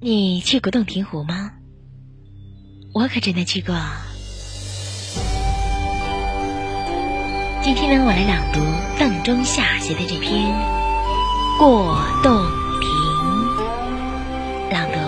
[0.00, 1.52] 你去过洞庭湖吗？
[2.92, 3.74] 我可真的去过。
[7.62, 8.60] 今天呢，我来朗读
[8.98, 10.52] 邓中夏写的这篇
[11.58, 12.42] 《过洞
[12.80, 12.90] 庭》，
[14.70, 14.98] 朗读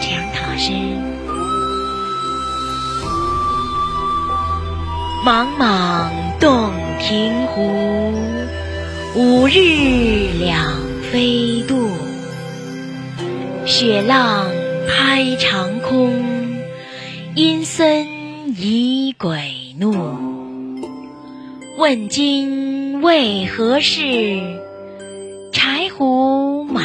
[0.00, 0.72] 陈阳涛老师。
[5.26, 8.14] 茫茫洞庭湖，
[9.16, 10.57] 五日两
[13.80, 14.50] 雪浪
[14.88, 16.10] 拍长空，
[17.36, 18.08] 阴森
[18.60, 19.94] 疑鬼怒。
[21.76, 24.02] 问今为何事？
[25.52, 26.82] 柴胡满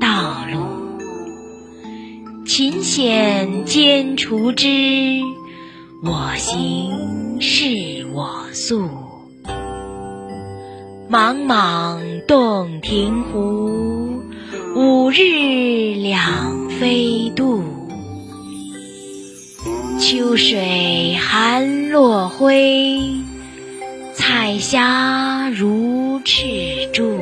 [0.00, 0.96] 道路。
[2.46, 4.66] 琴弦兼除之，
[6.02, 8.88] 我行是我素。
[11.10, 14.09] 茫茫洞庭湖，
[14.82, 17.62] 五日两飞渡。
[19.98, 22.98] 秋水寒落晖。
[24.14, 26.46] 彩霞如赤
[26.94, 27.14] 柱，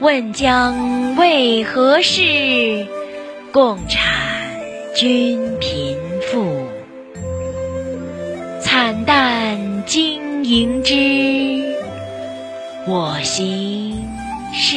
[0.00, 2.84] 问将为何事？
[3.52, 4.02] 共产
[4.96, 6.44] 君贫富，
[8.60, 10.94] 惨淡经营之。
[12.88, 13.94] 我行
[14.52, 14.76] 是